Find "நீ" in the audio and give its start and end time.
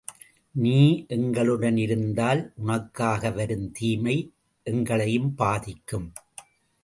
0.55-1.05